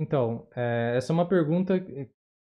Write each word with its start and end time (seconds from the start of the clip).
Então, 0.00 0.48
é, 0.56 0.94
essa 0.96 1.12
é 1.12 1.14
uma 1.14 1.28
pergunta. 1.28 1.74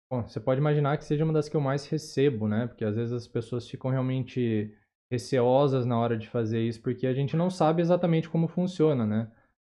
Bom, 0.08 0.22
você 0.22 0.38
pode 0.38 0.60
imaginar 0.60 0.96
que 0.96 1.04
seja 1.04 1.24
uma 1.24 1.32
das 1.32 1.48
que 1.48 1.56
eu 1.56 1.60
mais 1.60 1.86
recebo, 1.88 2.46
né? 2.46 2.69
Porque 2.69 2.84
às 2.84 2.94
vezes 2.94 3.12
as 3.12 3.27
pessoas 3.27 3.69
ficam 3.69 3.90
realmente 3.90 4.72
receosas 5.11 5.85
na 5.85 5.99
hora 5.99 6.17
de 6.17 6.29
fazer 6.29 6.61
isso, 6.61 6.81
porque 6.81 7.07
a 7.07 7.13
gente 7.13 7.37
não 7.37 7.51
sabe 7.51 7.83
exatamente 7.83 8.29
como 8.29 8.47
funciona, 8.47 9.05
né? 9.05 9.31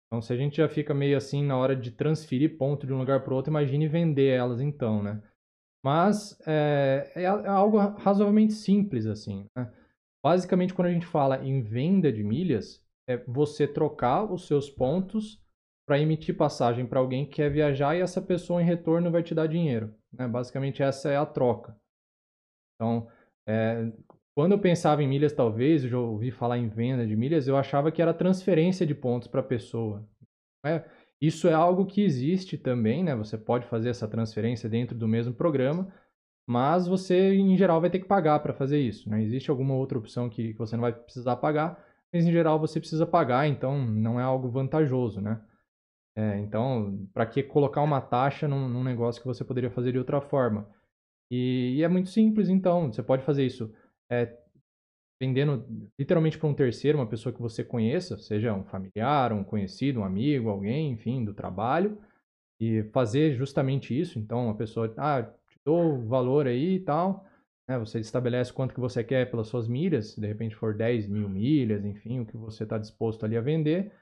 Então, 0.06 0.22
se 0.22 0.32
a 0.32 0.36
gente 0.36 0.58
já 0.58 0.68
fica 0.68 0.94
meio 0.94 1.16
assim 1.16 1.42
na 1.42 1.56
hora 1.56 1.74
de 1.74 1.90
transferir 1.90 2.56
ponto 2.56 2.86
de 2.86 2.92
um 2.92 2.98
lugar 2.98 3.24
para 3.24 3.34
outro, 3.34 3.50
imagine 3.50 3.88
vender 3.88 4.28
elas 4.28 4.60
então, 4.60 5.02
né? 5.02 5.20
Mas 5.84 6.38
é, 6.46 7.10
é, 7.16 7.22
é 7.22 7.48
algo 7.48 7.78
razoavelmente 7.78 8.52
simples, 8.52 9.06
assim. 9.06 9.46
Né? 9.56 9.72
Basicamente, 10.24 10.72
quando 10.72 10.86
a 10.86 10.92
gente 10.92 11.06
fala 11.06 11.44
em 11.44 11.60
venda 11.62 12.12
de 12.12 12.22
milhas, 12.22 12.80
é 13.08 13.16
você 13.26 13.66
trocar 13.66 14.30
os 14.30 14.46
seus 14.46 14.70
pontos 14.70 15.41
para 15.92 16.00
emitir 16.00 16.34
passagem 16.34 16.86
para 16.86 17.00
alguém 17.00 17.26
que 17.26 17.34
quer 17.34 17.50
viajar 17.50 17.94
e 17.94 18.00
essa 18.00 18.22
pessoa 18.22 18.62
em 18.62 18.64
retorno 18.64 19.10
vai 19.10 19.22
te 19.22 19.34
dar 19.34 19.46
dinheiro. 19.46 19.94
Né? 20.10 20.26
Basicamente, 20.26 20.82
essa 20.82 21.10
é 21.10 21.18
a 21.18 21.26
troca. 21.26 21.76
Então, 22.74 23.06
é, 23.46 23.92
quando 24.34 24.52
eu 24.52 24.58
pensava 24.58 25.02
em 25.02 25.06
milhas, 25.06 25.34
talvez, 25.34 25.84
eu 25.84 25.90
já 25.90 25.98
ouvi 25.98 26.30
falar 26.30 26.56
em 26.56 26.66
venda 26.66 27.06
de 27.06 27.14
milhas, 27.14 27.46
eu 27.46 27.58
achava 27.58 27.92
que 27.92 28.00
era 28.00 28.14
transferência 28.14 28.86
de 28.86 28.94
pontos 28.94 29.28
para 29.28 29.40
a 29.40 29.44
pessoa. 29.44 30.08
É, 30.64 30.82
isso 31.20 31.46
é 31.46 31.52
algo 31.52 31.84
que 31.84 32.02
existe 32.02 32.56
também, 32.56 33.04
né? 33.04 33.14
Você 33.14 33.36
pode 33.36 33.66
fazer 33.66 33.90
essa 33.90 34.08
transferência 34.08 34.70
dentro 34.70 34.96
do 34.96 35.06
mesmo 35.06 35.34
programa, 35.34 35.92
mas 36.48 36.88
você, 36.88 37.34
em 37.34 37.54
geral, 37.54 37.82
vai 37.82 37.90
ter 37.90 37.98
que 37.98 38.08
pagar 38.08 38.40
para 38.40 38.54
fazer 38.54 38.80
isso. 38.80 39.10
Né? 39.10 39.22
Existe 39.22 39.50
alguma 39.50 39.74
outra 39.74 39.98
opção 39.98 40.30
que, 40.30 40.54
que 40.54 40.58
você 40.58 40.74
não 40.74 40.80
vai 40.80 40.94
precisar 40.94 41.36
pagar, 41.36 41.84
mas 42.10 42.24
em 42.24 42.32
geral 42.32 42.58
você 42.58 42.80
precisa 42.80 43.06
pagar, 43.06 43.46
então 43.46 43.78
não 43.86 44.18
é 44.18 44.22
algo 44.22 44.48
vantajoso, 44.48 45.20
né? 45.20 45.38
É, 46.14 46.38
então, 46.38 47.08
para 47.12 47.24
que 47.26 47.42
colocar 47.42 47.82
uma 47.82 48.00
taxa 48.00 48.46
num, 48.46 48.68
num, 48.68 48.84
negócio 48.84 49.20
que 49.20 49.26
você 49.26 49.44
poderia 49.44 49.70
fazer 49.70 49.92
de 49.92 49.98
outra 49.98 50.20
forma? 50.20 50.68
E, 51.30 51.76
e 51.76 51.82
é 51.82 51.88
muito 51.88 52.10
simples, 52.10 52.48
então. 52.48 52.92
Você 52.92 53.02
pode 53.02 53.24
fazer 53.24 53.46
isso 53.46 53.72
é, 54.10 54.36
vendendo 55.20 55.64
literalmente 55.98 56.36
para 56.36 56.48
um 56.48 56.54
terceiro, 56.54 56.98
uma 56.98 57.06
pessoa 57.06 57.32
que 57.32 57.40
você 57.40 57.64
conheça, 57.64 58.18
seja 58.18 58.52
um 58.52 58.64
familiar, 58.64 59.32
um 59.32 59.44
conhecido, 59.44 60.00
um 60.00 60.04
amigo, 60.04 60.50
alguém, 60.50 60.90
enfim, 60.90 61.24
do 61.24 61.32
trabalho, 61.32 61.98
e 62.60 62.82
fazer 62.92 63.34
justamente 63.34 63.98
isso. 63.98 64.18
Então, 64.18 64.50
a 64.50 64.54
pessoa, 64.54 64.92
ah, 64.98 65.22
te 65.22 65.58
dou 65.64 65.94
o 65.94 66.06
valor 66.06 66.46
aí 66.46 66.74
e 66.74 66.80
tal, 66.80 67.24
né, 67.68 67.78
você 67.78 68.00
estabelece 68.00 68.52
quanto 68.52 68.74
que 68.74 68.80
você 68.80 69.02
quer 69.02 69.30
pelas 69.30 69.48
suas 69.48 69.68
milhas, 69.68 70.12
se 70.12 70.20
de 70.20 70.26
repente 70.26 70.56
for 70.56 70.74
10 70.74 71.06
mil 71.06 71.28
milhas, 71.28 71.84
enfim, 71.84 72.20
o 72.20 72.26
que 72.26 72.36
você 72.36 72.64
está 72.64 72.76
disposto 72.76 73.24
ali 73.24 73.36
a 73.36 73.40
vender, 73.40 73.92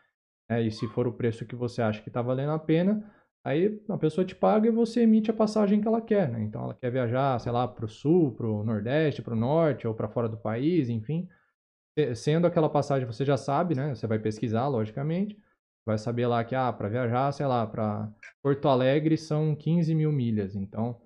né, 0.51 0.63
e 0.63 0.71
se 0.71 0.87
for 0.89 1.07
o 1.07 1.13
preço 1.13 1.47
que 1.47 1.57
você 1.57 1.81
acha 1.81 2.03
que 2.03 2.09
está 2.09 2.21
valendo 2.21 2.51
a 2.53 2.59
pena, 2.59 3.03
Aí 3.43 3.83
a 3.89 3.97
pessoa 3.97 4.25
te 4.25 4.35
paga 4.35 4.69
e 4.69 4.71
você 4.71 5.01
emite 5.01 5.31
a 5.31 5.35
passagem 5.35 5.81
que 5.81 5.89
ela 5.89 6.01
quer, 6.03 6.31
né? 6.31 6.43
Então 6.43 6.63
ela 6.63 6.75
quer 6.75 6.91
viajar, 6.91 7.39
sei 7.41 7.51
lá, 7.51 7.67
para 7.67 7.87
o 7.87 7.89
sul, 7.89 8.33
para 8.33 8.47
o 8.47 8.63
nordeste, 8.63 9.23
para 9.23 9.33
o 9.33 9.37
norte 9.37 9.87
ou 9.89 9.95
para 9.95 10.09
fora 10.09 10.29
do 10.29 10.37
país, 10.37 10.91
enfim. 10.91 11.27
Sendo 12.15 12.47
aquela 12.47 12.69
passagem, 12.69 13.07
você 13.07 13.25
já 13.25 13.37
sabe, 13.37 13.75
né? 13.75 13.95
Você 13.95 14.07
vai 14.07 14.19
pesquisar, 14.19 14.69
logicamente. 14.69 15.39
Vai 15.87 15.99
saber 15.99 16.27
lá 16.27 16.45
que, 16.45 16.55
ah, 16.55 16.73
para 16.73 16.89
viajar, 16.89 17.33
sei 17.33 17.47
lá, 17.47 17.67
para 17.67 18.13
Porto 18.43 18.69
Alegre 18.69 19.17
são 19.17 19.55
15 19.57 19.95
mil 19.95 20.13
milhas. 20.13 20.55
Então, 20.55 21.01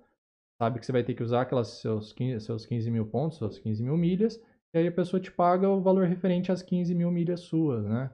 sabe 0.61 0.79
que 0.79 0.85
você 0.85 0.91
vai 0.91 1.03
ter 1.03 1.13
que 1.13 1.23
usar 1.23 1.41
aquelas 1.41 1.79
seus 1.79 2.11
15, 2.13 2.45
seus 2.45 2.65
15 2.65 2.91
mil 2.91 3.05
pontos, 3.05 3.37
suas 3.37 3.57
15 3.57 3.81
mil 3.81 3.97
milhas. 3.97 4.39
E 4.73 4.79
aí 4.79 4.87
a 4.87 4.91
pessoa 4.91 5.21
te 5.21 5.31
paga 5.31 5.69
o 5.69 5.81
valor 5.81 6.05
referente 6.05 6.51
às 6.51 6.61
15 6.61 6.93
mil 6.93 7.11
milhas 7.11 7.41
suas, 7.41 7.85
né? 7.85 8.11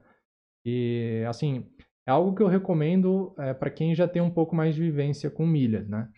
E, 0.64 1.24
assim, 1.28 1.66
é 2.06 2.10
algo 2.10 2.34
que 2.34 2.42
eu 2.42 2.48
recomendo 2.48 3.34
é, 3.38 3.54
para 3.54 3.70
quem 3.70 3.94
já 3.94 4.08
tem 4.08 4.22
um 4.22 4.30
pouco 4.30 4.54
mais 4.54 4.74
de 4.74 4.80
vivência 4.80 5.30
com 5.30 5.46
milhas, 5.46 5.88
né? 5.88 6.08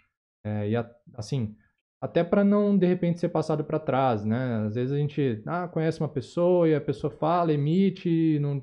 É, 0.46 0.68
e 0.68 0.76
a, 0.76 0.90
assim, 1.14 1.56
até 2.02 2.22
para 2.22 2.44
não 2.44 2.76
de 2.76 2.86
repente 2.86 3.20
ser 3.20 3.30
passado 3.30 3.64
para 3.64 3.78
trás, 3.78 4.24
né? 4.24 4.66
Às 4.66 4.74
vezes 4.74 4.92
a 4.92 4.98
gente 4.98 5.42
ah, 5.46 5.68
conhece 5.68 6.00
uma 6.00 6.08
pessoa 6.08 6.68
e 6.68 6.74
a 6.74 6.80
pessoa 6.80 7.10
fala, 7.10 7.52
emite, 7.52 8.38
não, 8.40 8.62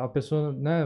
a 0.00 0.08
pessoa, 0.08 0.52
né? 0.52 0.84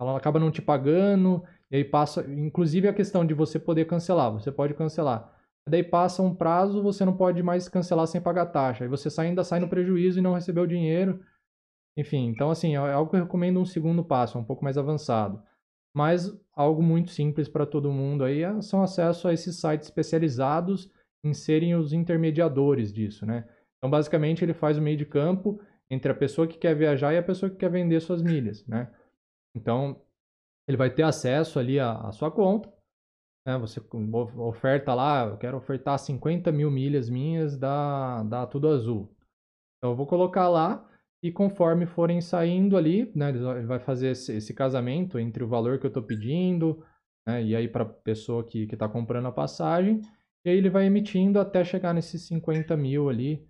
Ela 0.00 0.16
acaba 0.16 0.38
não 0.38 0.50
te 0.50 0.62
pagando 0.62 1.42
e 1.70 1.76
aí 1.76 1.84
passa, 1.84 2.24
inclusive 2.30 2.88
a 2.88 2.92
questão 2.92 3.24
de 3.24 3.34
você 3.34 3.58
poder 3.58 3.86
cancelar, 3.86 4.32
você 4.32 4.52
pode 4.52 4.74
cancelar. 4.74 5.34
Daí 5.68 5.82
passa 5.82 6.22
um 6.22 6.34
prazo, 6.34 6.82
você 6.82 7.04
não 7.04 7.16
pode 7.16 7.42
mais 7.42 7.68
cancelar 7.68 8.06
sem 8.06 8.20
pagar 8.20 8.46
taxa. 8.46 8.84
Aí 8.84 8.88
você 8.88 9.08
ainda 9.20 9.44
sai 9.44 9.60
no 9.60 9.68
prejuízo 9.68 10.18
e 10.18 10.22
não 10.22 10.34
recebeu 10.34 10.64
o 10.64 10.68
dinheiro. 10.68 11.20
Enfim, 11.98 12.28
então 12.28 12.48
assim, 12.48 12.74
é 12.74 12.76
algo 12.76 13.10
que 13.10 13.16
eu 13.16 13.24
recomendo 13.24 13.58
um 13.58 13.64
segundo 13.64 14.04
passo, 14.04 14.38
um 14.38 14.44
pouco 14.44 14.62
mais 14.62 14.78
avançado. 14.78 15.42
Mas 15.92 16.32
algo 16.52 16.80
muito 16.80 17.10
simples 17.10 17.48
para 17.48 17.66
todo 17.66 17.90
mundo 17.90 18.22
aí 18.22 18.44
é, 18.44 18.62
são 18.62 18.84
acesso 18.84 19.26
a 19.26 19.32
esses 19.32 19.60
sites 19.60 19.88
especializados 19.88 20.92
em 21.24 21.34
serem 21.34 21.74
os 21.74 21.92
intermediadores 21.92 22.92
disso, 22.92 23.26
né? 23.26 23.48
Então, 23.76 23.90
basicamente, 23.90 24.44
ele 24.44 24.54
faz 24.54 24.78
o 24.78 24.82
meio 24.82 24.96
de 24.96 25.04
campo 25.04 25.60
entre 25.90 26.12
a 26.12 26.14
pessoa 26.14 26.46
que 26.46 26.56
quer 26.56 26.74
viajar 26.76 27.14
e 27.14 27.18
a 27.18 27.22
pessoa 27.22 27.50
que 27.50 27.56
quer 27.56 27.70
vender 27.70 28.00
suas 28.00 28.22
milhas, 28.22 28.64
né? 28.66 28.94
Então, 29.56 30.00
ele 30.68 30.76
vai 30.76 30.90
ter 30.90 31.02
acesso 31.02 31.58
ali 31.58 31.80
à, 31.80 31.94
à 31.94 32.12
sua 32.12 32.30
conta, 32.30 32.72
né? 33.44 33.58
Você 33.58 33.80
oferta 34.36 34.94
lá, 34.94 35.26
eu 35.26 35.36
quero 35.36 35.56
ofertar 35.56 35.98
50 35.98 36.52
mil 36.52 36.70
milhas 36.70 37.10
minhas 37.10 37.56
da, 37.56 38.22
da 38.22 38.46
Tudo 38.46 38.68
Azul. 38.68 39.12
Então, 39.78 39.90
eu 39.90 39.96
vou 39.96 40.06
colocar 40.06 40.48
lá 40.48 40.88
e 41.22 41.32
conforme 41.32 41.86
forem 41.86 42.20
saindo 42.20 42.76
ali, 42.76 43.10
né, 43.14 43.30
ele 43.30 43.66
vai 43.66 43.78
fazer 43.78 44.10
esse, 44.10 44.36
esse 44.36 44.54
casamento 44.54 45.18
entre 45.18 45.42
o 45.42 45.48
valor 45.48 45.78
que 45.78 45.86
eu 45.86 45.88
estou 45.88 46.02
pedindo, 46.02 46.84
né, 47.26 47.42
e 47.42 47.56
aí 47.56 47.68
para 47.68 47.82
a 47.82 47.88
pessoa 47.88 48.44
que 48.44 48.62
está 48.64 48.88
comprando 48.88 49.26
a 49.26 49.32
passagem, 49.32 50.00
e 50.44 50.50
aí 50.50 50.56
ele 50.56 50.70
vai 50.70 50.86
emitindo 50.86 51.40
até 51.40 51.64
chegar 51.64 51.92
nesses 51.92 52.22
50 52.22 52.76
mil 52.76 53.08
ali 53.08 53.44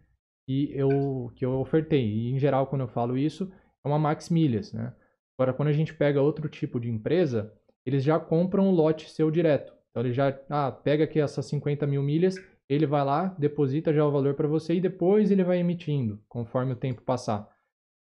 que 0.46 0.72
eu, 0.74 1.30
que 1.36 1.44
eu 1.44 1.60
ofertei. 1.60 2.04
E 2.04 2.32
em 2.32 2.38
geral, 2.38 2.66
quando 2.66 2.82
eu 2.82 2.88
falo 2.88 3.18
isso, 3.18 3.52
é 3.84 3.88
uma 3.88 3.98
max 3.98 4.30
milhas, 4.30 4.72
né? 4.72 4.94
Agora, 5.36 5.52
quando 5.52 5.68
a 5.68 5.72
gente 5.72 5.94
pega 5.94 6.20
outro 6.20 6.48
tipo 6.48 6.80
de 6.80 6.90
empresa, 6.90 7.52
eles 7.86 8.02
já 8.02 8.18
compram 8.18 8.68
o 8.68 8.72
lote 8.72 9.08
seu 9.08 9.30
direto. 9.30 9.72
Então, 9.90 10.02
ele 10.02 10.12
já 10.12 10.36
ah, 10.48 10.72
pega 10.72 11.04
aqui 11.04 11.20
essas 11.20 11.46
50 11.46 11.86
mil 11.86 12.02
milhas, 12.02 12.34
ele 12.68 12.86
vai 12.86 13.04
lá, 13.04 13.26
deposita 13.38 13.92
já 13.92 14.04
o 14.04 14.10
valor 14.10 14.34
para 14.34 14.48
você 14.48 14.74
e 14.74 14.80
depois 14.80 15.30
ele 15.30 15.44
vai 15.44 15.58
emitindo, 15.58 16.20
conforme 16.28 16.72
o 16.72 16.76
tempo 16.76 17.02
passar. 17.02 17.48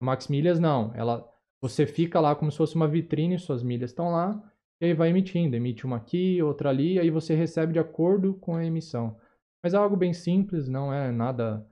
Max 0.05 0.27
Milhas 0.27 0.59
não, 0.59 0.93
ela 0.95 1.29
você 1.61 1.85
fica 1.87 2.19
lá 2.19 2.35
como 2.35 2.51
se 2.51 2.57
fosse 2.57 2.75
uma 2.75 2.87
vitrine, 2.87 3.39
suas 3.39 3.63
milhas 3.63 3.89
estão 3.89 4.11
lá, 4.11 4.41
e 4.79 4.85
aí 4.85 4.93
vai 4.93 5.09
emitindo, 5.09 5.55
emite 5.55 5.85
uma 5.85 5.97
aqui, 5.97 6.41
outra 6.41 6.69
ali, 6.69 6.99
aí 6.99 7.09
você 7.09 7.33
recebe 7.33 7.73
de 7.73 7.79
acordo 7.79 8.35
com 8.35 8.55
a 8.55 8.63
emissão. 8.65 9.17
Mas 9.63 9.73
é 9.73 9.77
algo 9.77 9.97
bem 9.97 10.13
simples, 10.13 10.67
não 10.67 10.93
é 10.93 11.11
nada 11.11 11.67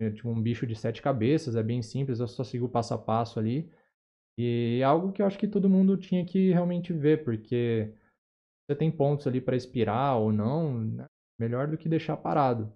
é 0.00 0.10
tipo 0.10 0.28
um 0.28 0.42
bicho 0.42 0.66
de 0.66 0.76
sete 0.76 1.00
cabeças, 1.00 1.56
é 1.56 1.62
bem 1.62 1.80
simples, 1.80 2.20
eu 2.20 2.28
só 2.28 2.44
sigo 2.44 2.68
passo 2.68 2.92
a 2.92 2.98
passo 2.98 3.38
ali. 3.38 3.70
E 4.38 4.78
é 4.80 4.84
algo 4.84 5.12
que 5.12 5.22
eu 5.22 5.26
acho 5.26 5.38
que 5.38 5.48
todo 5.48 5.70
mundo 5.70 5.96
tinha 5.96 6.24
que 6.24 6.50
realmente 6.50 6.92
ver, 6.92 7.24
porque 7.24 7.94
você 8.68 8.76
tem 8.76 8.90
pontos 8.90 9.26
ali 9.26 9.40
para 9.40 9.56
expirar 9.56 10.18
ou 10.18 10.30
não, 10.30 10.78
né? 10.78 11.06
melhor 11.38 11.68
do 11.68 11.78
que 11.78 11.88
deixar 11.88 12.16
parado. 12.16 12.70